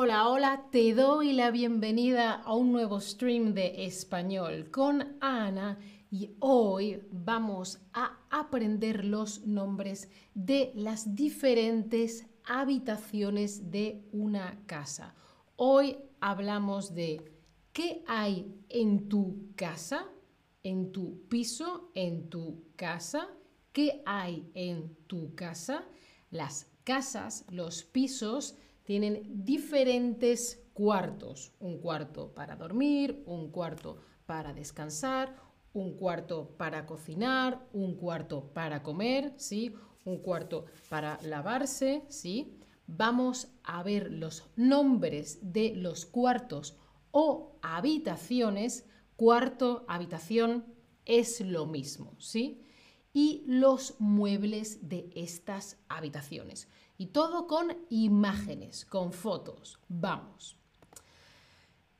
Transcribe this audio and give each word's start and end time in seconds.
Hola, 0.00 0.28
hola, 0.28 0.68
te 0.70 0.94
doy 0.94 1.32
la 1.32 1.50
bienvenida 1.50 2.34
a 2.34 2.54
un 2.54 2.70
nuevo 2.70 3.00
stream 3.00 3.52
de 3.52 3.84
español 3.84 4.70
con 4.70 5.16
Ana 5.20 5.76
y 6.08 6.36
hoy 6.38 7.02
vamos 7.10 7.80
a 7.92 8.16
aprender 8.30 9.04
los 9.04 9.44
nombres 9.44 10.08
de 10.34 10.70
las 10.76 11.16
diferentes 11.16 12.28
habitaciones 12.44 13.72
de 13.72 14.06
una 14.12 14.64
casa. 14.66 15.16
Hoy 15.56 15.96
hablamos 16.20 16.94
de 16.94 17.32
qué 17.72 18.04
hay 18.06 18.54
en 18.68 19.08
tu 19.08 19.50
casa, 19.56 20.06
en 20.62 20.92
tu 20.92 21.26
piso, 21.26 21.90
en 21.96 22.30
tu 22.30 22.68
casa, 22.76 23.26
qué 23.72 24.00
hay 24.06 24.48
en 24.54 24.94
tu 25.08 25.34
casa, 25.34 25.84
las 26.30 26.70
casas, 26.84 27.44
los 27.50 27.82
pisos, 27.82 28.54
tienen 28.88 29.44
diferentes 29.44 30.64
cuartos. 30.72 31.52
Un 31.60 31.76
cuarto 31.76 32.32
para 32.32 32.56
dormir, 32.56 33.22
un 33.26 33.50
cuarto 33.50 33.98
para 34.24 34.54
descansar, 34.54 35.36
un 35.74 35.94
cuarto 35.94 36.56
para 36.56 36.86
cocinar, 36.86 37.68
un 37.74 37.96
cuarto 37.96 38.50
para 38.54 38.82
comer, 38.82 39.34
¿sí? 39.36 39.74
Un 40.06 40.22
cuarto 40.22 40.64
para 40.88 41.20
lavarse, 41.20 42.06
¿sí? 42.08 42.56
Vamos 42.86 43.48
a 43.62 43.82
ver 43.82 44.10
los 44.10 44.44
nombres 44.56 45.38
de 45.42 45.74
los 45.74 46.06
cuartos 46.06 46.78
o 47.10 47.58
habitaciones. 47.60 48.86
Cuarto, 49.16 49.84
habitación 49.86 50.64
es 51.04 51.42
lo 51.42 51.66
mismo, 51.66 52.14
¿sí? 52.18 52.62
Y 53.12 53.44
los 53.46 53.96
muebles 53.98 54.88
de 54.88 55.10
estas 55.14 55.76
habitaciones. 55.90 56.68
Y 56.98 57.06
todo 57.06 57.46
con 57.46 57.74
imágenes, 57.88 58.84
con 58.84 59.12
fotos. 59.12 59.78
Vamos. 59.88 60.58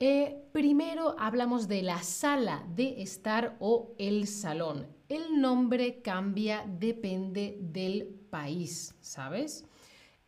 Eh, 0.00 0.44
primero 0.52 1.16
hablamos 1.18 1.66
de 1.66 1.82
la 1.82 2.02
sala 2.02 2.64
de 2.74 3.00
estar 3.00 3.56
o 3.60 3.94
el 3.98 4.26
salón. 4.26 4.86
El 5.08 5.40
nombre 5.40 6.02
cambia, 6.02 6.64
depende 6.66 7.58
del 7.60 8.06
país, 8.30 8.94
¿sabes? 9.00 9.64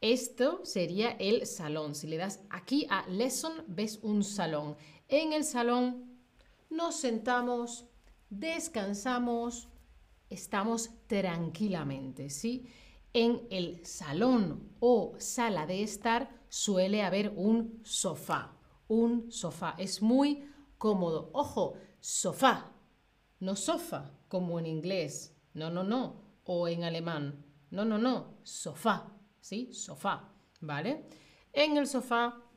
Esto 0.00 0.61
sería 0.64 1.11
el 1.19 1.47
salón. 1.47 1.95
Si 1.95 2.06
le 2.06 2.17
das 2.17 2.41
aquí 2.48 2.86
a 2.91 3.06
lesson, 3.08 3.52
ves 3.67 3.98
un 4.02 4.25
salón. 4.25 4.77
En 5.08 5.33
el 5.33 5.45
salón 5.45 6.19
nos 6.70 6.97
sentamos, 6.97 7.86
descansamos, 8.30 9.69
estamos 10.30 10.91
tranquilamente, 11.06 12.30
¿sí? 12.30 12.67
En 13.12 13.47
el 13.50 13.84
salón 13.84 14.70
o 14.80 15.14
sala 15.19 15.66
de 15.66 15.83
estar 15.83 16.30
suele 16.48 17.03
haber 17.03 17.33
un 17.36 17.80
sofá. 17.84 18.56
Un 18.89 19.30
sofá. 19.33 19.75
Es 19.78 20.00
muy 20.00 20.48
cómodo. 20.78 21.30
Ojo, 21.33 21.75
sofá. 22.00 22.72
No 23.41 23.56
sofá, 23.56 24.12
como 24.28 24.58
en 24.58 24.67
inglés. 24.67 25.36
No, 25.55 25.70
no, 25.70 25.83
no. 25.83 26.22
O 26.44 26.69
en 26.69 26.84
alemán. 26.84 27.44
No, 27.70 27.84
no, 27.84 27.98
no. 27.98 28.39
Sofá. 28.42 29.12
¿Sí? 29.41 29.72
Sofá. 29.72 30.33
¿Vale? 30.61 31.06
En 31.52 31.77
el 31.77 31.86
sofá 31.86 32.50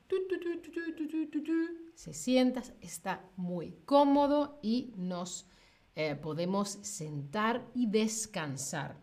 se 1.96 2.14
sienta, 2.14 2.62
está 2.82 3.30
muy 3.36 3.78
cómodo 3.86 4.60
y 4.62 4.94
nos 4.98 5.48
eh, 5.96 6.16
podemos 6.16 6.70
sentar 6.82 7.68
y 7.74 7.88
descansar 7.88 8.98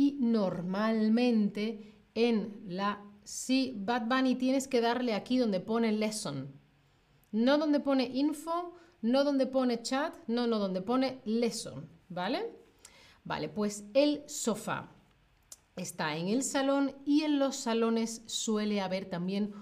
y 0.00 0.16
normalmente 0.18 1.94
en 2.14 2.62
la... 2.66 3.04
Sí, 3.22 3.74
Bad 3.76 4.06
Bunny 4.06 4.34
tienes 4.34 4.66
que 4.66 4.80
darle 4.80 5.12
aquí 5.12 5.36
donde 5.36 5.60
pone 5.60 5.92
lesson. 5.92 6.58
No 7.32 7.58
donde 7.58 7.80
pone 7.80 8.04
info, 8.04 8.72
no 9.02 9.24
donde 9.24 9.46
pone 9.46 9.82
chat, 9.82 10.14
no, 10.26 10.46
no, 10.46 10.58
donde 10.58 10.80
pone 10.80 11.20
lesson, 11.26 11.86
¿vale? 12.08 12.50
Vale, 13.24 13.50
pues 13.50 13.84
el 13.92 14.22
sofá 14.26 14.90
está 15.76 16.16
en 16.16 16.28
el 16.28 16.42
salón 16.42 16.96
y 17.04 17.24
en 17.24 17.38
los 17.38 17.56
salones 17.56 18.22
suele 18.24 18.80
haber 18.80 19.04
también 19.04 19.52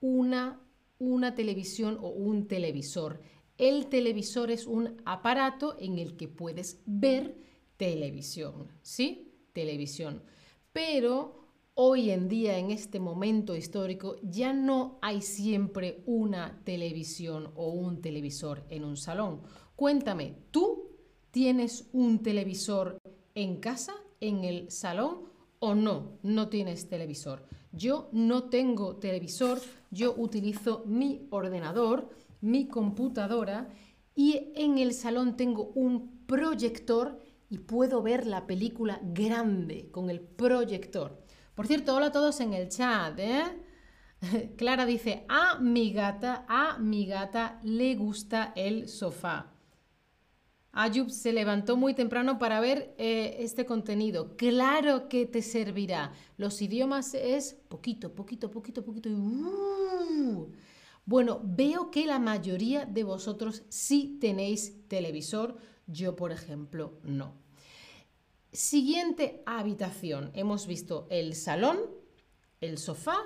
una, 0.00 0.60
una 0.98 1.34
televisión 1.34 1.96
o 2.02 2.10
un 2.10 2.48
televisor. 2.48 3.22
El 3.56 3.86
televisor 3.86 4.50
es 4.50 4.66
un 4.66 5.00
aparato 5.06 5.74
en 5.78 5.98
el 5.98 6.18
que 6.18 6.28
puedes 6.28 6.82
ver 6.84 7.38
televisión, 7.78 8.70
¿sí? 8.82 9.25
Televisión. 9.56 10.22
Pero 10.74 11.48
hoy 11.72 12.10
en 12.10 12.28
día, 12.28 12.58
en 12.58 12.70
este 12.70 13.00
momento 13.00 13.56
histórico, 13.56 14.16
ya 14.22 14.52
no 14.52 14.98
hay 15.00 15.22
siempre 15.22 16.02
una 16.04 16.60
televisión 16.64 17.52
o 17.54 17.70
un 17.70 18.02
televisor 18.02 18.64
en 18.68 18.84
un 18.84 18.98
salón. 18.98 19.40
Cuéntame, 19.74 20.34
¿tú 20.50 20.90
tienes 21.30 21.88
un 21.94 22.22
televisor 22.22 22.98
en 23.34 23.56
casa, 23.56 23.94
en 24.20 24.44
el 24.44 24.70
salón 24.70 25.22
o 25.58 25.74
no? 25.74 26.18
No 26.22 26.50
tienes 26.50 26.86
televisor. 26.86 27.42
Yo 27.72 28.10
no 28.12 28.50
tengo 28.50 28.96
televisor, 28.96 29.58
yo 29.90 30.14
utilizo 30.18 30.84
mi 30.84 31.26
ordenador, 31.30 32.10
mi 32.42 32.68
computadora 32.68 33.70
y 34.14 34.52
en 34.54 34.76
el 34.76 34.92
salón 34.92 35.34
tengo 35.38 35.72
un 35.74 36.26
proyector 36.26 37.25
y 37.48 37.58
puedo 37.58 38.02
ver 38.02 38.26
la 38.26 38.46
película 38.46 39.00
grande 39.02 39.90
con 39.90 40.10
el 40.10 40.20
proyector. 40.20 41.22
Por 41.54 41.66
cierto, 41.66 41.94
hola 41.94 42.06
a 42.06 42.12
todos 42.12 42.40
en 42.40 42.52
el 42.54 42.68
chat. 42.68 43.18
¿eh? 43.18 43.44
Clara 44.56 44.86
dice, 44.86 45.24
a 45.28 45.58
mi 45.58 45.92
gata, 45.92 46.44
a 46.48 46.78
mi 46.78 47.06
gata 47.06 47.60
le 47.62 47.94
gusta 47.94 48.52
el 48.56 48.88
sofá. 48.88 49.52
Ayub 50.72 51.08
se 51.08 51.32
levantó 51.32 51.78
muy 51.78 51.94
temprano 51.94 52.38
para 52.38 52.60
ver 52.60 52.94
eh, 52.98 53.36
este 53.38 53.64
contenido. 53.64 54.36
Claro 54.36 55.08
que 55.08 55.24
te 55.24 55.40
servirá. 55.40 56.12
Los 56.36 56.60
idiomas 56.60 57.14
es 57.14 57.54
poquito, 57.68 58.14
poquito, 58.14 58.50
poquito, 58.50 58.84
poquito. 58.84 59.08
Uh. 59.08 60.52
Bueno, 61.06 61.40
veo 61.42 61.90
que 61.90 62.04
la 62.04 62.18
mayoría 62.18 62.84
de 62.84 63.04
vosotros 63.04 63.62
sí 63.70 64.18
tenéis 64.20 64.86
televisor 64.88 65.56
yo, 65.86 66.16
por 66.16 66.32
ejemplo, 66.32 66.98
no. 67.02 67.34
Siguiente 68.52 69.42
habitación. 69.46 70.30
Hemos 70.34 70.66
visto 70.66 71.06
el 71.10 71.34
salón, 71.34 71.78
el 72.60 72.78
sofá, 72.78 73.18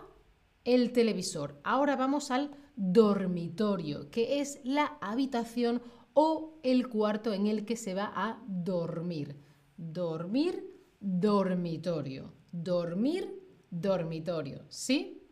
el 0.64 0.92
televisor. 0.92 1.60
Ahora 1.62 1.96
vamos 1.96 2.30
al 2.30 2.50
dormitorio, 2.76 4.10
que 4.10 4.40
es 4.40 4.60
la 4.64 4.98
habitación 5.00 5.82
o 6.14 6.58
el 6.62 6.88
cuarto 6.88 7.32
en 7.32 7.46
el 7.46 7.64
que 7.64 7.76
se 7.76 7.94
va 7.94 8.12
a 8.14 8.42
dormir. 8.46 9.36
Dormir, 9.76 10.64
dormitorio. 10.98 12.32
Dormir, 12.52 13.40
dormitorio. 13.70 14.64
¿Sí? 14.68 15.22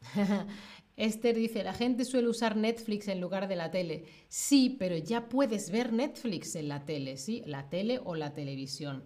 Esther 0.96 1.36
dice, 1.36 1.64
la 1.64 1.72
gente 1.72 2.04
suele 2.04 2.28
usar 2.28 2.56
Netflix 2.56 3.08
en 3.08 3.20
lugar 3.20 3.48
de 3.48 3.56
la 3.56 3.70
tele. 3.70 4.04
Sí, 4.28 4.76
pero 4.78 4.96
ya 4.96 5.28
puedes 5.28 5.70
ver 5.70 5.92
Netflix 5.92 6.54
en 6.54 6.68
la 6.68 6.84
tele, 6.84 7.16
¿sí? 7.16 7.42
La 7.46 7.68
tele 7.70 8.00
o 8.04 8.14
la 8.14 8.34
televisión. 8.34 9.04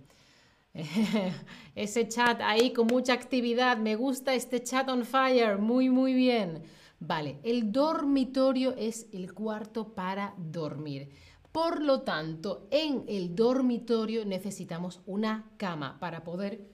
Ese 1.75 2.09
chat 2.09 2.41
ahí 2.43 2.73
con 2.73 2.87
mucha 2.87 3.13
actividad. 3.13 3.79
Me 3.79 3.97
gusta 3.97 4.35
este 4.35 4.63
chat 4.63 4.89
on 4.89 5.05
fire. 5.05 5.59
Muy, 5.59 5.89
muy 5.89 6.13
bien. 6.13 6.63
Vale, 6.99 7.39
el 7.43 7.73
dormitorio 7.73 8.75
es 8.77 9.07
el 9.13 9.33
cuarto 9.33 9.95
para 9.95 10.35
dormir. 10.39 11.11
Por 11.53 11.83
lo 11.83 12.03
tanto, 12.03 12.69
en 12.71 13.05
el 13.07 13.35
dormitorio 13.35 14.25
necesitamos 14.25 15.01
una 15.07 15.53
cama 15.57 15.99
para 16.01 16.25
poder 16.25 16.69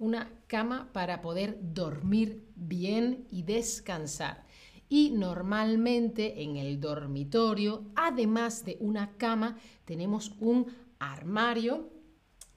una 0.00 0.32
cama 0.48 0.90
para 0.92 1.20
poder 1.20 1.58
dormir 1.60 2.48
bien 2.56 3.28
y 3.30 3.42
descansar. 3.42 4.44
Y 4.88 5.10
normalmente 5.10 6.42
en 6.42 6.56
el 6.56 6.80
dormitorio, 6.80 7.84
además 7.94 8.64
de 8.64 8.76
una 8.80 9.16
cama, 9.16 9.56
tenemos 9.84 10.32
un 10.40 10.66
armario 10.98 11.90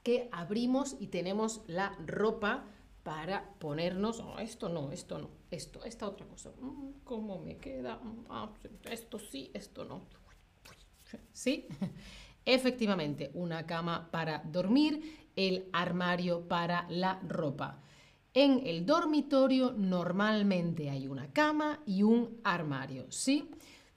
que 0.02 0.28
abrimos 0.32 0.96
y 0.98 1.06
tenemos 1.08 1.62
la 1.68 1.96
ropa 2.04 2.64
para 3.04 3.54
ponernos, 3.58 4.20
oh, 4.20 4.38
esto 4.38 4.68
no, 4.70 4.90
esto 4.90 5.18
no, 5.18 5.30
esto, 5.50 5.84
esta 5.84 6.08
otra 6.08 6.26
cosa, 6.26 6.50
mm, 6.58 7.04
¿cómo 7.04 7.38
me 7.38 7.58
queda? 7.58 7.96
Mm, 7.96 8.24
ah, 8.30 8.52
esto 8.90 9.18
sí, 9.18 9.50
esto 9.52 9.84
no. 9.84 10.02
¿Sí? 11.32 11.68
Efectivamente, 12.46 13.30
una 13.34 13.66
cama 13.66 14.10
para 14.10 14.38
dormir 14.38 15.23
el 15.36 15.68
armario 15.72 16.48
para 16.48 16.86
la 16.88 17.20
ropa. 17.26 17.82
En 18.32 18.66
el 18.66 18.84
dormitorio 18.84 19.72
normalmente 19.72 20.90
hay 20.90 21.06
una 21.06 21.32
cama 21.32 21.80
y 21.86 22.02
un 22.02 22.40
armario, 22.42 23.06
¿sí? 23.10 23.48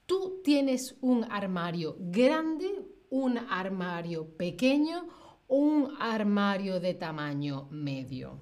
Tú 0.05 0.41
tienes 0.43 0.95
un 1.01 1.25
armario 1.25 1.97
grande, 1.99 2.85
un 3.09 3.37
armario 3.37 4.37
pequeño 4.37 5.07
o 5.47 5.55
un 5.55 5.93
armario 5.99 6.79
de 6.79 6.93
tamaño 6.93 7.67
medio. 7.71 8.39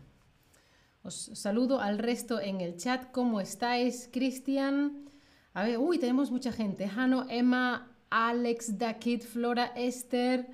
Os 1.02 1.32
saludo 1.34 1.80
al 1.80 2.00
resto 2.00 2.42
en 2.42 2.62
el 2.62 2.78
chat. 2.78 3.12
¿Cómo 3.12 3.40
estáis, 3.40 4.10
Cristian? 4.12 5.06
A 5.54 5.64
ver, 5.64 5.78
uy, 5.78 6.00
tenemos 6.00 6.32
mucha 6.32 6.52
gente. 6.52 6.90
Jano, 6.90 7.28
Emma, 7.30 7.96
Alex, 8.10 8.78
Dakit, 8.78 9.24
Flora, 9.24 9.68
Esther. 9.76 10.48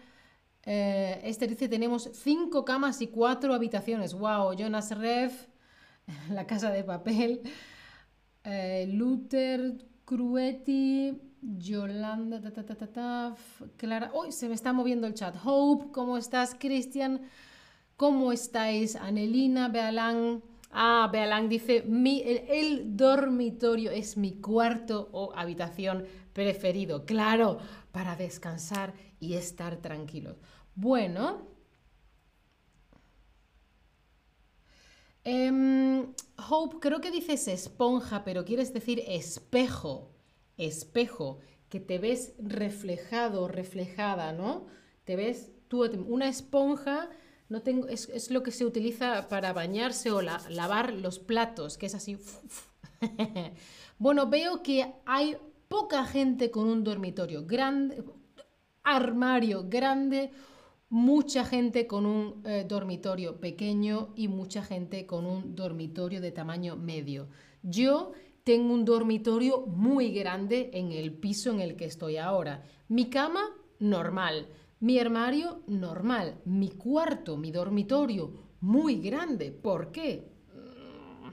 Eh, 0.66 1.22
Esther 1.24 1.50
dice, 1.50 1.68
tenemos 1.68 2.10
cinco 2.14 2.64
camas 2.64 3.02
y 3.02 3.08
cuatro 3.08 3.54
habitaciones. 3.54 4.14
Wow, 4.14 4.54
Jonas 4.54 4.96
Rev, 4.98 5.32
la 6.30 6.46
casa 6.46 6.72
de 6.72 6.84
papel. 6.84 7.42
Eh, 8.44 8.88
Luther, 8.92 9.86
Cruetti, 10.06 11.20
Yolanda, 11.42 12.42
ta, 12.42 13.36
Clara. 13.78 14.12
Uy, 14.14 14.32
se 14.32 14.48
me 14.48 14.56
está 14.56 14.74
moviendo 14.74 15.08
el 15.08 15.14
chat. 15.14 15.36
Hope, 15.44 15.92
¿cómo 15.92 16.18
estás? 16.18 16.56
Cristian, 16.58 17.22
¿cómo 17.98 18.32
estáis? 18.32 18.96
Anelina, 18.96 19.68
Bealán. 19.70 20.44
Ah, 20.72 21.10
Bealán 21.12 21.50
dice, 21.50 21.84
mi, 21.84 22.22
el, 22.22 22.96
dormitorio 22.96 23.92
es 23.92 24.18
mi 24.18 24.40
cuarto 24.40 25.10
o 25.12 25.34
habitación 25.36 26.06
preferido. 26.34 27.06
Claro, 27.06 27.58
para 27.92 28.16
descansar 28.16 28.94
y 29.20 29.34
estar 29.36 29.78
tranquilos. 29.78 30.38
Bueno. 30.76 31.48
Em, 35.24 36.14
Hope, 36.50 36.78
creo 36.80 37.00
que 37.02 37.12
dices 37.12 37.48
esponja, 37.48 38.24
pero 38.24 38.46
quieres 38.46 38.74
decir 38.74 39.04
espejo. 39.08 40.12
Espejo, 40.58 41.40
que 41.70 41.80
te 41.80 42.00
ves 42.00 42.34
reflejado, 42.40 43.48
reflejada, 43.48 44.34
¿no? 44.34 44.68
Te 45.04 45.16
ves 45.16 45.52
tú, 45.68 45.84
una 46.08 46.28
esponja 46.28 47.10
no 47.52 47.62
tengo, 47.62 47.90
es, 47.90 48.32
lo 48.32 48.44
que 48.44 48.52
se 48.52 48.66
utiliza 48.66 49.28
para 49.28 49.52
bañarse 49.52 50.10
o 50.10 50.22
lavar 50.22 50.94
los 50.94 51.20
platos, 51.20 51.78
que 51.78 51.88
es 51.88 51.96
así. 51.96 52.18
bueno, 54.00 54.30
veo 54.30 54.64
que 54.64 54.94
hay 55.06 55.36
poca 55.72 56.04
gente 56.04 56.52
con 56.52 56.68
un 56.68 56.84
dormitorio 56.84 57.46
grande, 57.46 58.04
armario 58.84 59.70
grande, 59.70 60.30
mucha 60.90 61.46
gente 61.46 61.88
con 61.88 62.06
un 62.06 62.42
eh, 62.46 62.66
dormitorio 62.68 63.40
pequeño 63.40 64.12
y 64.18 64.28
mucha 64.28 64.64
gente 64.64 65.06
con 65.06 65.26
un 65.26 65.56
dormitorio 65.56 66.20
de 66.20 66.34
tamaño 66.34 66.76
medio. 66.76 67.30
Yo 67.64 68.12
tengo 68.44 68.74
un 68.74 68.84
dormitorio 68.84 69.62
muy 69.66 70.12
grande 70.12 70.72
en 70.74 70.92
el 70.92 71.14
piso 71.14 71.52
en 71.52 71.62
el 71.62 71.78
que 71.78 71.86
estoy 71.86 72.18
ahora. 72.18 72.66
Mi 72.90 73.10
cama, 73.10 73.44
normal. 73.80 74.50
Mi 74.82 75.00
armario 75.00 75.62
normal, 75.68 76.42
mi 76.44 76.72
cuarto, 76.72 77.38
mi 77.38 77.50
dormitorio 77.50 78.34
muy 78.60 79.00
grande. 79.00 79.52
¿Por 79.54 79.94
qué? 79.94 80.34
Mm, 80.54 81.30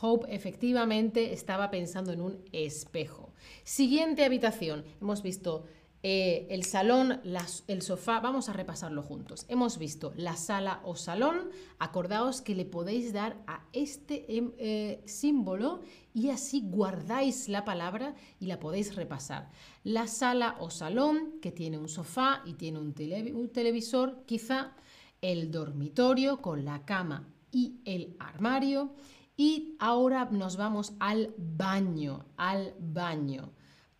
Hope 0.00 0.32
efectivamente 0.32 1.32
estaba 1.32 1.70
pensando 1.72 2.12
en 2.12 2.20
un 2.20 2.44
espejo. 2.52 3.27
Siguiente 3.64 4.24
habitación. 4.24 4.84
Hemos 5.00 5.22
visto 5.22 5.64
eh, 6.04 6.46
el 6.50 6.64
salón, 6.64 7.20
el 7.66 7.82
sofá, 7.82 8.20
vamos 8.20 8.48
a 8.48 8.52
repasarlo 8.52 9.02
juntos. 9.02 9.44
Hemos 9.48 9.78
visto 9.78 10.12
la 10.16 10.36
sala 10.36 10.80
o 10.84 10.94
salón, 10.94 11.50
acordaos 11.80 12.40
que 12.40 12.54
le 12.54 12.64
podéis 12.64 13.12
dar 13.12 13.36
a 13.48 13.64
este 13.72 14.36
em, 14.36 14.52
eh, 14.58 15.02
símbolo 15.06 15.80
y 16.14 16.30
así 16.30 16.62
guardáis 16.64 17.48
la 17.48 17.64
palabra 17.64 18.14
y 18.38 18.46
la 18.46 18.60
podéis 18.60 18.94
repasar. 18.94 19.50
La 19.82 20.06
sala 20.06 20.56
o 20.60 20.70
salón, 20.70 21.40
que 21.42 21.50
tiene 21.50 21.78
un 21.78 21.88
sofá 21.88 22.42
y 22.46 22.54
tiene 22.54 22.78
un, 22.78 22.94
un 23.34 23.48
televisor, 23.48 24.22
quizá 24.24 24.74
el 25.20 25.50
dormitorio 25.50 26.40
con 26.40 26.64
la 26.64 26.84
cama 26.84 27.28
y 27.50 27.80
el 27.84 28.14
armario. 28.20 28.94
Y 29.38 29.76
ahora 29.78 30.26
nos 30.30 30.58
vamos 30.58 30.92
al 30.98 31.32
baño, 31.38 32.26
al 32.36 32.74
baño 32.78 33.52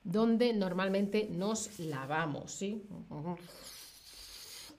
donde 0.09 0.55
normalmente 0.55 1.29
nos 1.31 1.79
lavamos, 1.79 2.51
¿sí? 2.51 2.83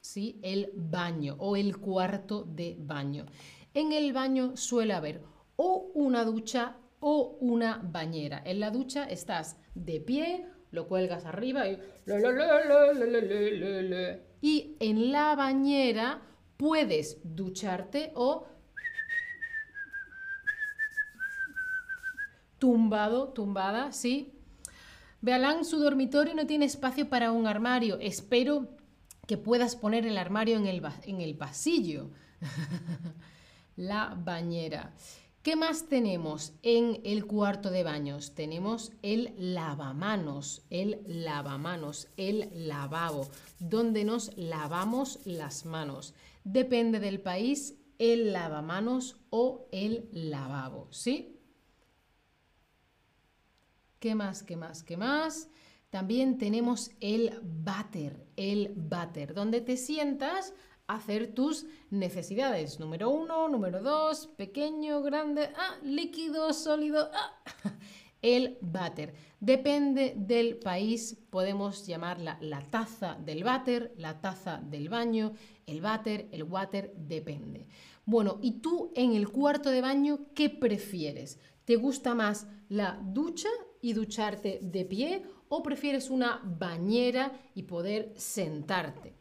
¿sí? 0.01 0.39
El 0.41 0.71
baño 0.73 1.35
o 1.37 1.55
el 1.55 1.77
cuarto 1.77 2.43
de 2.43 2.75
baño. 2.79 3.27
En 3.75 3.93
el 3.93 4.11
baño 4.11 4.57
suele 4.57 4.93
haber 4.93 5.21
o 5.55 5.91
una 5.93 6.25
ducha 6.25 6.77
o 6.99 7.37
una 7.41 7.79
bañera. 7.83 8.41
En 8.43 8.59
la 8.59 8.71
ducha 8.71 9.03
estás 9.03 9.57
de 9.75 10.01
pie, 10.01 10.47
lo 10.71 10.87
cuelgas 10.87 11.25
arriba 11.25 11.67
y... 11.67 11.79
Y 14.41 14.75
en 14.79 15.11
la 15.11 15.35
bañera 15.35 16.23
puedes 16.57 17.19
ducharte 17.23 18.11
o 18.15 18.47
tumbado, 22.59 23.29
tumbada, 23.29 23.91
¿sí? 23.91 24.33
Bealán, 25.21 25.65
su 25.65 25.79
dormitorio 25.79 26.33
no 26.35 26.45
tiene 26.45 26.65
espacio 26.65 27.09
para 27.09 27.31
un 27.31 27.47
armario. 27.47 27.97
Espero 27.99 28.69
que 29.27 29.37
puedas 29.37 29.75
poner 29.75 30.05
el 30.05 30.17
armario 30.17 30.57
en 30.57 30.65
el, 30.65 30.81
en 31.03 31.21
el 31.21 31.35
pasillo. 31.35 32.09
la 33.75 34.15
bañera. 34.17 34.93
¿Qué 35.41 35.55
más 35.55 35.87
tenemos 35.87 36.51
en 36.63 36.99
el 37.05 37.25
cuarto 37.25 37.71
de 37.71 37.83
baños? 37.83 38.35
Tenemos 38.35 38.91
el 39.01 39.33
lavamanos, 39.37 40.63
el 40.69 41.01
lavamanos, 41.07 42.09
el 42.17 42.49
lavabo, 42.67 43.29
donde 43.57 44.03
nos 44.03 44.35
lavamos 44.37 45.19
las 45.25 45.65
manos. 45.65 46.13
Depende 46.43 46.99
del 46.99 47.21
país, 47.21 47.75
el 47.99 48.33
lavamanos 48.33 49.15
o 49.29 49.67
el 49.71 50.09
lavabo, 50.11 50.87
¿sí? 50.91 51.38
¿Qué 53.99 54.15
más? 54.15 54.43
¿Qué 54.43 54.55
más? 54.55 54.81
¿Qué 54.81 54.95
más? 54.95 55.49
También 55.89 56.37
tenemos 56.37 56.91
el 57.01 57.37
váter, 57.43 58.25
el 58.37 58.71
váter, 58.73 59.33
donde 59.33 59.59
te 59.59 59.75
sientas 59.75 60.53
a 60.87 60.95
hacer 60.95 61.33
tus 61.33 61.65
necesidades. 61.89 62.79
Número 62.79 63.09
uno, 63.09 63.49
número 63.49 63.81
dos, 63.81 64.27
pequeño, 64.27 65.01
grande, 65.01 65.49
ah, 65.53 65.75
líquido, 65.83 66.53
sólido, 66.53 67.11
ah. 67.13 67.41
El 68.21 68.57
váter. 68.61 69.13
Depende 69.39 70.13
del 70.17 70.57
país, 70.59 71.17
podemos 71.29 71.85
llamarla 71.85 72.37
la 72.41 72.69
taza 72.69 73.15
del 73.15 73.43
váter, 73.43 73.93
la 73.97 74.21
taza 74.21 74.61
del 74.63 74.87
baño, 74.87 75.33
el 75.65 75.81
váter, 75.81 76.29
el 76.31 76.43
water, 76.43 76.93
depende. 76.95 77.67
Bueno, 78.05 78.39
¿y 78.41 78.59
tú 78.59 78.91
en 78.95 79.13
el 79.13 79.29
cuarto 79.29 79.69
de 79.69 79.81
baño 79.81 80.27
qué 80.35 80.49
prefieres? 80.49 81.39
¿Te 81.63 81.77
gusta 81.77 82.13
más 82.13 82.47
la 82.67 82.99
ducha 83.01 83.49
y 83.81 83.93
ducharte 83.93 84.59
de 84.61 84.85
pie 84.85 85.23
o 85.49 85.63
prefieres 85.63 86.09
una 86.09 86.41
bañera 86.43 87.31
y 87.55 87.63
poder 87.63 88.13
sentarte. 88.15 89.15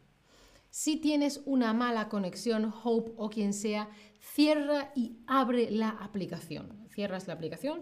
Si 0.69 0.97
tienes 0.97 1.41
una 1.45 1.73
mala 1.73 2.09
conexión, 2.09 2.71
Hope 2.83 3.13
o 3.17 3.29
quien 3.29 3.53
sea, 3.53 3.89
cierra 4.19 4.91
y 4.95 5.17
abre 5.25 5.71
la 5.71 5.89
aplicación. 5.89 6.87
Cierras 6.89 7.27
la 7.27 7.33
aplicación 7.33 7.81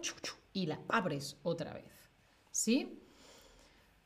y 0.54 0.68
la 0.68 0.80
abres 0.88 1.38
otra 1.44 1.74
vez. 1.74 2.10
¿Sí? 2.52 3.04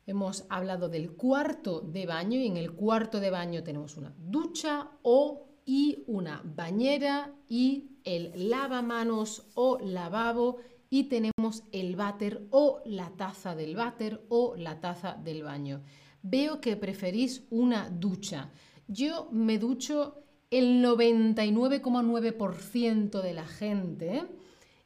Hemos 0.08 0.46
hablado 0.50 0.90
del 0.90 1.12
cuarto 1.12 1.82
de 1.82 2.06
baño 2.06 2.40
y 2.40 2.48
en 2.48 2.58
el 2.58 2.74
cuarto 2.74 3.20
de 3.20 3.30
baño 3.30 3.64
tenemos 3.64 3.98
una 3.98 4.14
ducha 4.18 4.90
o 5.04 5.48
y 5.64 6.04
una 6.08 6.42
bañera 6.44 7.36
y 7.48 8.00
el 8.04 8.50
lavamanos 8.50 9.46
o 9.54 9.78
lavabo 9.80 10.58
y 10.94 11.06
tenemos 11.06 11.64
el 11.72 11.96
váter 11.96 12.46
o 12.52 12.82
la 12.86 13.12
taza 13.12 13.56
del 13.56 13.78
váter 13.78 14.26
o 14.28 14.58
la 14.58 14.82
taza 14.82 15.14
del 15.14 15.44
baño. 15.44 15.82
Veo 16.22 16.60
que 16.60 16.76
preferís 16.76 17.46
una 17.50 17.90
ducha. 17.90 18.52
Yo 18.88 19.30
me 19.32 19.58
ducho 19.58 20.26
el 20.52 20.84
99,9% 20.84 23.22
de 23.22 23.34
la 23.34 23.48
gente 23.48 24.24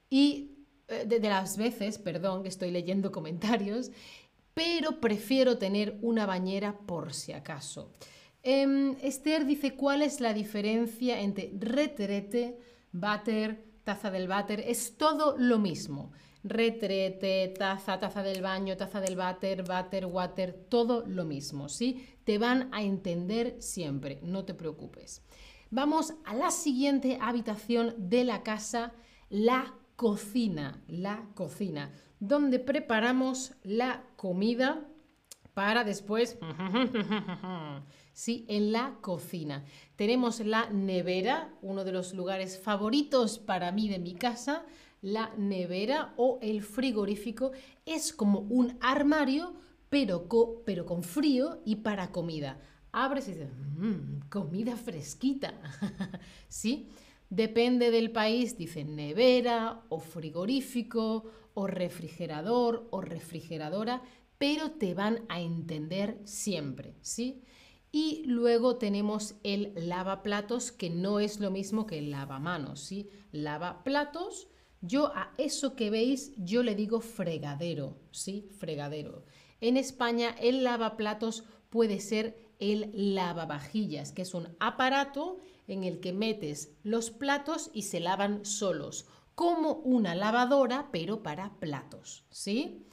y 0.08 0.52
eh, 0.88 1.06
de, 1.08 1.20
las 1.20 1.58
veces, 1.58 1.98
perdón, 1.98 2.44
que 2.44 2.50
estoy 2.50 2.70
leyendo 2.70 3.12
comentarios, 3.12 3.90
pero 4.54 5.02
prefiero 5.02 5.58
tener 5.58 5.98
una 6.04 6.28
bañera 6.28 6.78
por 6.78 7.14
si 7.14 7.32
acaso. 7.34 7.92
Em, 8.44 8.96
Esther 9.02 9.48
dice, 9.48 9.74
¿cuál 9.74 10.04
es 10.04 10.22
la 10.22 10.36
diferencia 10.36 11.20
entre 11.20 11.52
retrete, 11.58 12.60
váter, 12.92 13.66
taza 13.86 14.12
del 14.12 14.28
váter, 14.28 14.62
es 14.68 14.98
todo 14.98 15.36
lo 15.38 15.60
mismo. 15.60 16.12
Retrete, 16.44 17.54
taza, 17.58 18.00
taza 18.00 18.22
del 18.22 18.42
baño, 18.42 18.76
taza 18.76 19.00
del 19.00 19.16
váter, 19.16 19.64
váter, 19.64 20.06
water, 20.06 20.54
todo 20.70 21.06
lo 21.08 21.24
mismo, 21.24 21.70
¿sí? 21.70 22.06
Te 22.26 22.38
van 22.38 22.70
a 22.74 22.84
entender 22.84 23.56
siempre, 23.60 24.20
no 24.22 24.44
te 24.44 24.54
preocupes. 24.54 25.24
Vamos 25.72 26.14
a 26.26 26.36
la 26.36 26.52
siguiente 26.52 27.18
habitación 27.22 27.96
de 27.98 28.24
la 28.26 28.44
casa, 28.44 28.94
la 29.30 29.74
cocina, 29.96 30.84
la 30.88 31.28
cocina, 31.34 31.92
donde 32.20 32.60
preparamos 32.60 33.54
la 33.64 34.04
comida 34.16 34.86
para 35.54 35.84
después 35.84 36.38
¿sí? 38.16 38.46
En 38.48 38.72
la 38.72 38.98
cocina. 39.02 39.66
Tenemos 39.98 40.40
la 40.40 40.70
nevera, 40.70 41.54
uno 41.62 41.84
de 41.84 41.92
los 41.92 42.14
lugares 42.14 42.58
favoritos 42.58 43.38
para 43.38 43.72
mí 43.72 43.90
de 43.90 44.00
mi 44.00 44.16
casa. 44.16 44.66
La 45.02 45.32
nevera 45.38 46.14
o 46.18 46.40
el 46.42 46.64
frigorífico 46.64 47.52
es 47.86 48.14
como 48.14 48.40
un 48.40 48.78
armario, 48.82 49.54
pero, 49.90 50.28
con 50.28 51.04
frío 51.04 51.62
y 51.66 51.78
para 51.78 52.12
comida. 52.12 52.60
Abres 52.92 53.28
y 53.28 53.32
dices, 53.34 53.50
mmm, 53.78 54.30
comida 54.30 54.78
fresquita. 54.78 55.54
¿Sí? 56.48 56.88
Depende 57.30 57.92
del 57.92 58.12
país, 58.12 58.58
dicen 58.58 58.96
nevera 58.96 59.84
o 59.90 60.00
frigorífico 60.00 61.26
o 61.54 61.68
refrigerador 61.68 62.88
o 62.92 63.02
refrigeradora, 63.02 64.02
pero 64.38 64.72
te 64.72 64.94
van 64.94 65.26
a 65.28 65.42
entender 65.42 66.20
siempre, 66.24 66.96
¿sí? 67.02 67.42
Y 67.98 68.24
luego 68.26 68.76
tenemos 68.76 69.36
el 69.44 69.72
lavaplatos, 69.88 70.74
que 70.74 70.90
no 70.90 71.22
es 71.22 71.40
lo 71.40 71.50
mismo 71.50 71.88
que 71.88 71.98
el 71.98 72.12
lavamanos, 72.12 72.82
¿sí? 72.82 73.10
Lavaplatos, 73.32 74.50
yo 74.82 75.14
a 75.16 75.34
eso 75.38 75.78
que 75.78 75.90
veis, 75.90 76.34
yo 76.36 76.62
le 76.62 76.76
digo 76.76 77.00
fregadero, 77.00 77.98
¿sí? 78.12 78.50
Fregadero. 78.60 79.24
En 79.62 79.78
España 79.78 80.36
el 80.42 80.66
lavaplatos 80.66 81.46
puede 81.70 82.02
ser 82.02 82.36
el 82.60 83.16
lavavajillas, 83.16 84.12
que 84.12 84.24
es 84.24 84.34
un 84.34 84.50
aparato 84.60 85.38
en 85.66 85.86
el 85.86 86.02
que 86.02 86.12
metes 86.12 86.76
los 86.84 87.12
platos 87.12 87.72
y 87.74 87.84
se 87.84 88.02
lavan 88.02 88.44
solos, 88.44 89.06
como 89.36 89.72
una 89.72 90.16
lavadora, 90.16 90.90
pero 90.92 91.24
para 91.24 91.54
platos, 91.62 92.26
¿sí? 92.30 92.86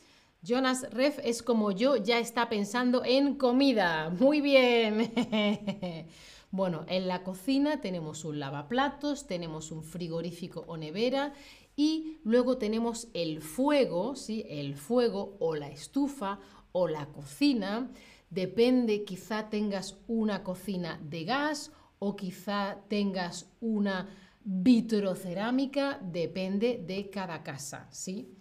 Jonas 0.44 0.90
Ref 0.90 1.20
es 1.22 1.40
como 1.40 1.70
yo, 1.70 1.94
ya 1.94 2.18
está 2.18 2.49
pensando 2.49 3.04
en 3.04 3.37
comida. 3.37 4.11
Muy 4.11 4.40
bien. 4.40 5.12
bueno, 6.50 6.84
en 6.88 7.06
la 7.06 7.22
cocina 7.22 7.80
tenemos 7.80 8.25
un 8.25 8.40
lavaplatos, 8.40 9.28
tenemos 9.28 9.70
un 9.70 9.84
frigorífico 9.84 10.64
o 10.66 10.76
nevera 10.76 11.32
y 11.76 12.18
luego 12.25 12.58
tenemos 12.58 13.06
el 13.14 13.40
fuego, 13.40 14.16
¿sí? 14.16 14.44
El 14.49 14.75
fuego 14.75 15.37
o 15.38 15.54
la 15.54 15.68
estufa 15.68 16.40
o 16.72 16.88
la 16.88 17.06
cocina. 17.06 17.92
Depende, 18.28 19.04
quizá 19.04 19.49
tengas 19.49 19.96
una 20.08 20.42
cocina 20.42 21.00
de 21.04 21.22
gas 21.22 21.70
o 22.00 22.16
quizá 22.16 22.78
tengas 22.88 23.49
una 23.61 24.08
vitrocerámica, 24.42 26.00
depende 26.02 26.82
de 26.84 27.11
cada 27.11 27.44
casa, 27.44 27.87
¿sí? 27.92 28.34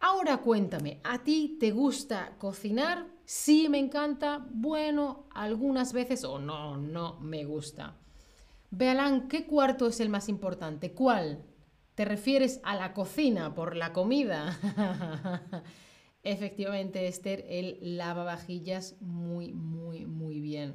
Ahora 0.00 0.38
cuéntame, 0.38 1.00
¿a 1.02 1.22
ti 1.24 1.56
te 1.58 1.72
gusta 1.72 2.36
cocinar? 2.38 3.06
Sí, 3.24 3.68
me 3.68 3.78
encanta. 3.78 4.46
Bueno, 4.50 5.26
algunas 5.34 5.92
veces 5.92 6.24
o 6.24 6.38
no, 6.38 6.76
no 6.76 7.18
me 7.20 7.44
gusta. 7.44 7.96
Vealán, 8.70 9.28
¿qué 9.28 9.46
cuarto 9.46 9.88
es 9.88 10.00
el 10.00 10.08
más 10.08 10.28
importante? 10.28 10.92
¿Cuál? 10.92 11.44
¿Te 11.94 12.04
refieres 12.04 12.60
a 12.62 12.76
la 12.76 12.94
cocina 12.94 13.54
por 13.54 13.74
la 13.76 13.92
comida? 13.92 14.56
Efectivamente, 16.22 17.08
Esther, 17.08 17.44
el 17.48 17.96
lavavajillas 17.96 19.00
muy, 19.00 19.52
muy, 19.52 20.06
muy 20.06 20.40
bien. 20.40 20.74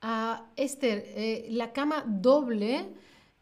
Ah, 0.00 0.50
Esther, 0.56 1.02
eh, 1.06 1.46
la 1.50 1.72
cama 1.72 2.04
doble, 2.06 2.92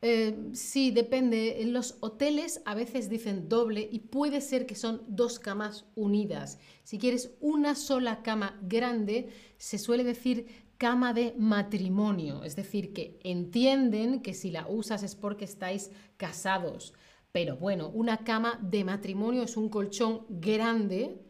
eh, 0.08 0.36
sí, 0.52 0.92
depende. 0.92 1.62
En 1.62 1.72
los 1.72 1.96
hoteles 1.98 2.62
a 2.64 2.76
veces 2.76 3.08
dicen 3.08 3.48
doble 3.48 3.88
y 3.90 3.98
puede 3.98 4.40
ser 4.40 4.64
que 4.64 4.76
son 4.76 5.02
dos 5.08 5.40
camas 5.40 5.84
unidas. 5.96 6.60
Si 6.84 6.96
quieres 6.96 7.32
una 7.40 7.74
sola 7.74 8.22
cama 8.22 8.56
grande, 8.62 9.30
se 9.56 9.78
suele 9.78 10.04
decir 10.04 10.46
cama 10.78 11.12
de 11.12 11.34
matrimonio, 11.36 12.44
es 12.44 12.54
decir, 12.54 12.92
que 12.92 13.18
entienden 13.24 14.22
que 14.22 14.32
si 14.32 14.52
la 14.52 14.68
usas 14.68 15.02
es 15.02 15.16
porque 15.16 15.44
estáis 15.44 15.90
casados. 16.16 16.92
Pero 17.32 17.56
bueno, 17.56 17.88
una 17.88 18.18
cama 18.18 18.60
de 18.62 18.84
matrimonio 18.84 19.42
es 19.42 19.56
un 19.56 19.68
colchón 19.68 20.24
grande, 20.28 21.20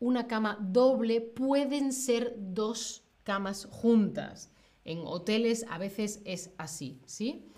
una 0.00 0.26
cama 0.26 0.56
doble 0.58 1.20
pueden 1.20 1.92
ser 1.92 2.34
dos 2.38 3.04
camas 3.24 3.66
juntas. 3.70 4.50
En 4.86 5.00
hoteles 5.04 5.66
a 5.68 5.76
veces 5.76 6.22
es 6.24 6.50
así, 6.56 6.98
¿sí? 7.04 7.51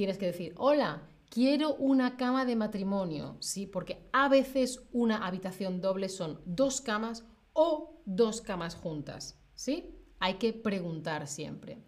Tienes 0.00 0.16
que 0.16 0.24
decir, 0.24 0.54
hola, 0.56 1.02
quiero 1.28 1.74
una 1.74 2.16
cama 2.16 2.46
de 2.46 2.56
matrimonio, 2.56 3.36
¿sí? 3.40 3.66
Porque 3.66 4.08
a 4.14 4.30
veces 4.30 4.80
una 4.92 5.26
habitación 5.26 5.82
doble 5.82 6.08
son 6.08 6.40
dos 6.46 6.80
camas 6.80 7.22
o 7.52 8.00
dos 8.06 8.40
camas 8.40 8.76
juntas, 8.76 9.38
¿sí? 9.54 9.94
Hay 10.18 10.36
que 10.38 10.54
preguntar 10.54 11.26
siempre. 11.26 11.82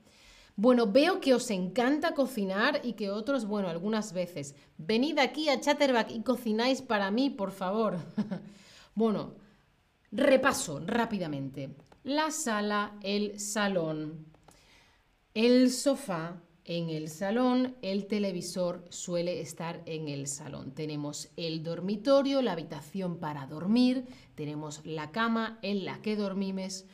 Bueno, 0.56 0.88
veo 0.88 1.22
que 1.22 1.32
os 1.32 1.50
encanta 1.50 2.12
cocinar 2.12 2.82
y 2.84 2.92
que 2.92 3.10
otros, 3.10 3.46
bueno, 3.46 3.68
algunas 3.70 4.12
veces. 4.12 4.56
Venid 4.76 5.18
aquí 5.18 5.48
a 5.48 5.58
Chatterback 5.58 6.10
y 6.10 6.22
cocináis 6.22 6.82
para 6.82 7.10
mí, 7.10 7.30
por 7.30 7.50
favor. 7.50 7.96
bueno, 8.94 9.36
repaso 10.10 10.80
rápidamente. 10.80 11.74
La 12.04 12.30
sala, 12.30 12.98
el 13.00 13.40
salón, 13.40 14.26
el 15.32 15.70
sofá 15.70 16.42
en 16.64 16.90
el 16.90 17.08
salón, 17.08 17.76
el 17.82 18.06
televisor 18.06 18.84
suele 18.88 19.40
estar 19.40 19.82
en 19.86 20.08
el 20.08 20.28
salón. 20.28 20.72
Tenemos 20.72 21.30
el 21.36 21.62
dormitorio, 21.62 22.40
la 22.40 22.52
habitación 22.52 23.18
para 23.18 23.46
dormir, 23.46 24.06
tenemos 24.36 24.80
la 24.84 25.10
cama 25.10 25.58
en 25.62 25.84
la 25.84 26.00
que 26.02 26.14
dormimos, 26.14 26.84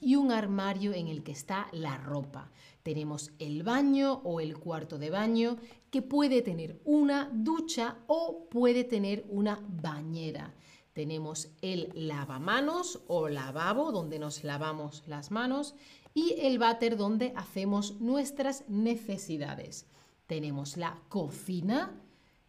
y 0.00 0.16
un 0.16 0.32
armario 0.32 0.92
en 0.92 1.08
el 1.08 1.22
que 1.22 1.32
está 1.32 1.66
la 1.72 1.96
ropa. 1.96 2.50
Tenemos 2.82 3.32
el 3.38 3.62
baño 3.62 4.20
o 4.24 4.40
el 4.40 4.58
cuarto 4.58 4.98
de 4.98 5.08
baño 5.08 5.56
que 5.90 6.02
puede 6.02 6.42
tener 6.42 6.78
una 6.84 7.30
ducha 7.32 7.96
o 8.06 8.48
puede 8.50 8.84
tener 8.84 9.24
una 9.30 9.60
bañera. 9.66 10.54
Tenemos 10.92 11.48
el 11.62 11.90
lavamanos 11.94 13.00
o 13.08 13.28
lavabo 13.28 13.90
donde 13.90 14.18
nos 14.18 14.44
lavamos 14.44 15.02
las 15.06 15.30
manos 15.30 15.74
y 16.14 16.36
el 16.38 16.58
váter 16.58 16.96
donde 16.96 17.32
hacemos 17.36 18.00
nuestras 18.00 18.64
necesidades. 18.68 19.86
Tenemos 20.26 20.76
la 20.76 21.02
cocina, 21.08 22.00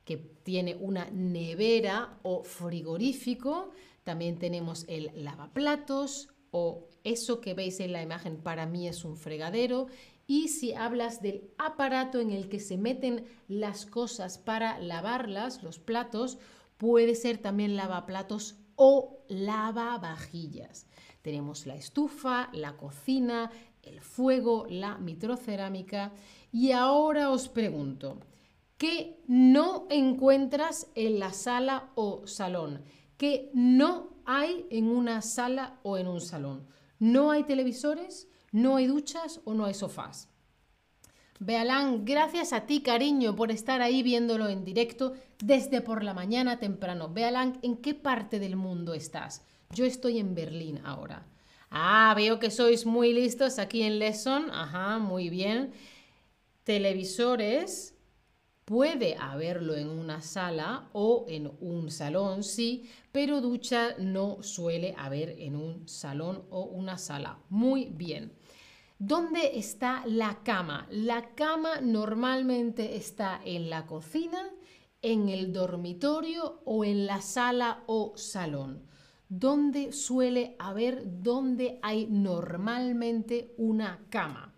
que 0.05 0.17
tiene 0.17 0.75
una 0.75 1.09
nevera 1.11 2.19
o 2.21 2.43
frigorífico. 2.43 3.71
También 4.03 4.37
tenemos 4.37 4.85
el 4.87 5.11
lavaplatos 5.15 6.29
o 6.51 6.87
eso 7.03 7.41
que 7.41 7.55
veis 7.55 7.79
en 7.79 7.91
la 7.91 8.03
imagen 8.03 8.37
para 8.37 8.67
mí 8.67 8.87
es 8.87 9.03
un 9.03 9.17
fregadero. 9.17 9.87
Y 10.27 10.47
si 10.47 10.73
hablas 10.73 11.21
del 11.21 11.51
aparato 11.57 12.19
en 12.19 12.31
el 12.31 12.49
que 12.49 12.59
se 12.59 12.77
meten 12.77 13.25
las 13.47 13.85
cosas 13.85 14.37
para 14.37 14.79
lavarlas, 14.79 15.63
los 15.63 15.79
platos, 15.79 16.37
puede 16.77 17.15
ser 17.15 17.39
también 17.39 17.75
lavaplatos 17.75 18.55
o 18.75 19.23
lavavajillas. 19.27 20.87
Tenemos 21.25 21.65
la 21.65 21.73
estufa, 21.73 22.49
la 22.53 22.77
cocina, 22.77 23.49
el 23.81 23.99
fuego, 23.99 24.67
la 24.69 24.99
mitrocerámica. 24.99 26.13
Y 26.51 26.71
ahora 26.71 27.31
os 27.31 27.49
pregunto, 27.49 28.19
¿qué 28.77 29.23
no 29.25 29.87
encuentras 29.89 30.85
en 30.93 31.17
la 31.17 31.33
sala 31.33 31.89
o 31.95 32.27
salón? 32.27 32.83
¿Qué 33.17 33.49
no 33.55 34.19
hay 34.25 34.67
en 34.69 34.87
una 34.87 35.23
sala 35.23 35.79
o 35.81 35.97
en 35.97 36.07
un 36.07 36.21
salón? 36.21 36.67
¿No 36.99 37.31
hay 37.31 37.43
televisores? 37.43 38.27
¿No 38.51 38.75
hay 38.75 38.85
duchas 38.85 39.41
o 39.45 39.55
no 39.55 39.65
hay 39.65 39.73
sofás? 39.73 40.29
Bealán, 41.39 42.05
gracias 42.05 42.53
a 42.53 42.67
ti, 42.67 42.81
cariño, 42.81 43.35
por 43.35 43.49
estar 43.49 43.81
ahí 43.81 44.03
viéndolo 44.03 44.47
en 44.47 44.63
directo 44.63 45.13
desde 45.43 45.81
por 45.81 46.03
la 46.03 46.13
mañana 46.13 46.59
temprano. 46.59 47.09
Bealán, 47.09 47.57
¿en 47.63 47.77
qué 47.77 47.95
parte 47.95 48.37
del 48.37 48.57
mundo 48.57 48.93
estás? 48.93 49.41
Yo 49.71 49.85
estoy 49.85 50.19
en 50.19 50.35
Berlín 50.35 50.81
ahora. 50.83 51.25
Ah, 51.69 52.13
veo 52.15 52.39
que 52.39 52.51
sois 52.51 52.85
muy 52.85 53.13
listos 53.13 53.59
aquí 53.59 53.81
en 53.81 53.99
Lesson. 53.99 54.49
Ajá, 54.51 54.99
muy 54.99 55.29
bien. 55.29 55.73
Televisores. 56.63 57.95
Puede 58.65 59.15
haberlo 59.17 59.75
en 59.75 59.89
una 59.89 60.21
sala 60.21 60.89
o 60.91 61.25
en 61.27 61.51
un 61.59 61.91
salón, 61.91 62.43
sí, 62.43 62.89
pero 63.11 63.39
ducha 63.39 63.95
no 63.99 64.41
suele 64.41 64.95
haber 64.97 65.39
en 65.39 65.55
un 65.55 65.87
salón 65.87 66.45
o 66.49 66.63
una 66.63 66.97
sala. 66.97 67.37
Muy 67.49 67.85
bien. 67.85 68.33
¿Dónde 68.97 69.59
está 69.59 70.03
la 70.07 70.41
cama? 70.43 70.87
La 70.89 71.35
cama 71.35 71.79
normalmente 71.81 72.95
está 72.95 73.39
en 73.45 73.69
la 73.69 73.85
cocina, 73.85 74.49
en 75.03 75.29
el 75.29 75.53
dormitorio 75.53 76.61
o 76.65 76.83
en 76.83 77.05
la 77.05 77.21
sala 77.21 77.83
o 77.85 78.13
salón. 78.15 78.87
¿Dónde 79.27 79.91
suele 79.91 80.55
haber, 80.59 81.03
dónde 81.23 81.79
hay 81.81 82.07
normalmente 82.07 83.53
una 83.57 83.99
cama? 84.09 84.53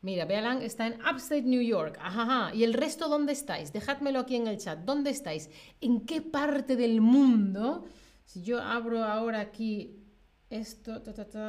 Mira, 0.00 0.26
Bealan 0.26 0.62
está 0.62 0.86
en 0.86 1.00
Upstate 1.00 1.42
New 1.42 1.60
York. 1.60 1.98
Ajá, 2.00 2.54
¿Y 2.54 2.64
el 2.64 2.74
resto 2.74 3.08
dónde 3.08 3.32
estáis? 3.32 3.72
Dejádmelo 3.72 4.20
aquí 4.20 4.36
en 4.36 4.46
el 4.46 4.58
chat. 4.58 4.78
¿Dónde 4.80 5.10
estáis? 5.10 5.50
¿En 5.80 6.06
qué 6.06 6.22
parte 6.22 6.76
del 6.76 7.00
mundo? 7.00 7.84
Si 8.24 8.42
yo 8.42 8.60
abro 8.60 9.02
ahora 9.02 9.40
aquí 9.40 10.04
esto, 10.50 11.02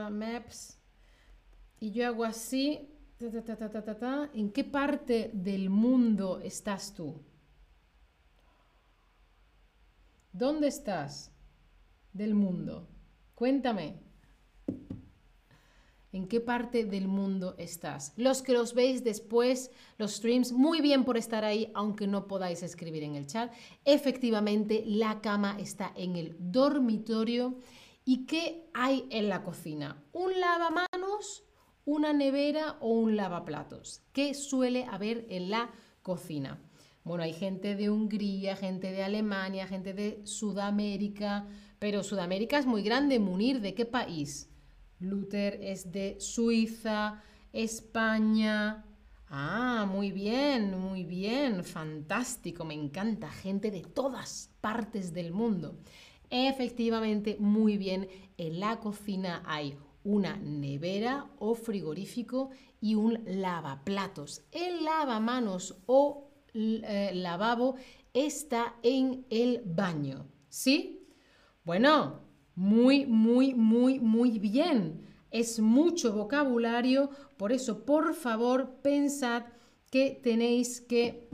maps, 0.10 0.80
y 1.80 1.92
yo 1.92 2.08
hago 2.08 2.26
así, 2.26 2.90
¿en 4.34 4.52
qué 4.52 4.64
parte 4.64 5.32
del 5.34 5.70
mundo 5.70 6.40
estás 6.40 6.94
tú? 6.94 7.22
¿Dónde 10.32 10.68
estás 10.68 11.32
del 12.20 12.36
mundo? 12.36 12.88
Cuéntame. 13.34 13.96
¿En 16.12 16.28
qué 16.28 16.42
parte 16.42 16.86
del 16.86 17.08
mundo 17.08 17.56
estás? 17.58 18.14
Los 18.18 18.42
que 18.42 18.52
los 18.52 18.74
veis 18.74 19.04
después, 19.04 19.72
los 19.98 20.16
streams, 20.16 20.52
muy 20.52 20.82
bien 20.82 21.06
por 21.06 21.18
estar 21.18 21.46
ahí, 21.46 21.72
aunque 21.74 22.08
no 22.08 22.28
podáis 22.28 22.62
escribir 22.62 23.04
en 23.04 23.16
el 23.16 23.26
chat. 23.26 23.54
Efectivamente, 23.86 24.84
la 24.86 25.22
cama 25.22 25.56
está 25.60 25.94
en 25.96 26.16
el 26.16 26.36
dormitorio. 26.40 27.58
¿Y 28.04 28.26
qué 28.26 28.70
hay 28.74 29.06
en 29.12 29.30
la 29.30 29.44
cocina? 29.44 30.04
Un 30.12 30.40
lavamanos, 30.40 31.46
una 31.86 32.12
nevera 32.12 32.78
o 32.82 32.90
un 32.90 33.16
lavaplatos. 33.16 34.02
¿Qué 34.12 34.34
suele 34.34 34.86
haber 34.86 35.26
en 35.30 35.52
la 35.52 35.70
cocina? 36.02 36.60
Bueno, 37.04 37.24
hay 37.24 37.34
gente 37.34 37.76
de 37.76 37.90
Hungría, 37.90 38.56
gente 38.56 38.92
de 38.92 39.04
Alemania, 39.04 39.68
gente 39.68 39.94
de 39.94 40.26
Sudamérica, 40.26 41.48
pero 41.80 42.04
Sudamérica 42.04 42.60
es 42.60 42.66
muy 42.66 42.84
grande. 42.84 43.20
Munir, 43.20 43.62
¿de 43.62 43.74
qué 43.74 43.86
país? 43.86 44.50
Luther 45.00 45.60
es 45.62 45.92
de 45.92 46.18
Suiza, 46.20 47.24
España. 47.54 48.86
Ah, 49.28 49.88
muy 49.90 50.12
bien, 50.12 50.78
muy 50.78 51.04
bien, 51.04 51.64
fantástico, 51.64 52.66
me 52.66 52.74
encanta, 52.74 53.30
gente 53.30 53.72
de 53.72 53.82
todas 53.82 54.50
partes 54.60 55.14
del 55.14 55.32
mundo. 55.32 55.78
Efectivamente, 56.30 57.38
muy 57.40 57.78
bien, 57.78 58.08
en 58.38 58.60
la 58.60 58.80
cocina 58.80 59.44
hay 59.46 59.78
una 60.04 60.38
nevera 60.38 61.30
o 61.40 61.54
frigorífico 61.56 62.50
y 62.82 62.96
un 62.96 63.24
lavaplatos. 63.26 64.44
El 64.52 64.84
lavamanos 64.84 65.78
o 65.86 66.32
eh, 66.54 67.12
lavabo 67.14 67.76
está 68.14 68.76
en 68.82 69.26
el 69.30 69.62
baño, 69.66 70.28
¿sí? 70.50 70.99
Bueno, 71.64 72.22
muy, 72.56 73.06
muy, 73.06 73.54
muy, 73.54 74.00
muy 74.00 74.40
bien. 74.40 75.02
Es 75.32 75.60
mucho 75.60 76.14
vocabulario, 76.14 77.10
por 77.38 77.52
eso, 77.52 77.86
por 77.86 78.16
favor, 78.16 78.78
pensad 78.82 79.44
que 79.92 80.20
tenéis 80.24 80.82
que, 80.82 81.30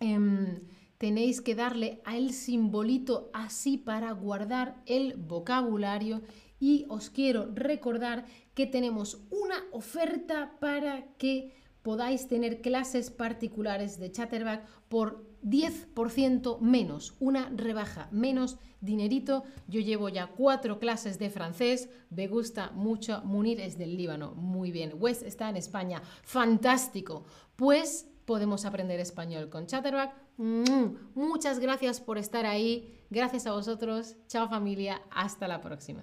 em, 0.00 0.60
tenéis 0.98 1.40
que 1.40 1.54
darle 1.54 2.00
al 2.04 2.32
simbolito 2.32 3.30
así 3.32 3.78
para 3.78 4.12
guardar 4.12 4.82
el 4.86 5.14
vocabulario 5.16 6.22
y 6.60 6.84
os 6.88 7.08
quiero 7.08 7.50
recordar 7.54 8.26
que 8.54 8.66
tenemos 8.66 9.22
una 9.30 9.56
oferta 9.72 10.56
para 10.60 11.06
que 11.16 11.54
podáis 11.82 12.28
tener 12.28 12.60
clases 12.60 13.10
particulares 13.10 13.98
de 13.98 14.10
Chatterback 14.10 14.66
por 14.88 15.24
10% 15.42 16.60
menos, 16.60 17.14
una 17.20 17.50
rebaja, 17.54 18.08
menos 18.10 18.58
dinerito. 18.80 19.44
Yo 19.66 19.80
llevo 19.80 20.08
ya 20.08 20.28
cuatro 20.28 20.78
clases 20.78 21.18
de 21.18 21.30
francés, 21.30 21.88
me 22.10 22.28
gusta 22.28 22.70
mucho. 22.72 23.22
Munir 23.24 23.60
es 23.60 23.78
del 23.78 23.96
Líbano, 23.96 24.34
muy 24.34 24.70
bien. 24.70 24.92
Wes 24.98 25.22
está 25.22 25.48
en 25.48 25.56
España, 25.56 26.02
fantástico. 26.22 27.24
Pues 27.56 28.08
podemos 28.24 28.64
aprender 28.64 29.00
español 29.00 29.48
con 29.48 29.66
Chatterback. 29.66 30.14
Mm, 30.36 30.96
muchas 31.14 31.58
gracias 31.58 32.00
por 32.00 32.18
estar 32.18 32.46
ahí. 32.46 32.94
Gracias 33.10 33.46
a 33.46 33.52
vosotros. 33.52 34.16
Chao 34.28 34.48
familia. 34.48 35.00
Hasta 35.10 35.48
la 35.48 35.60
próxima. 35.60 36.02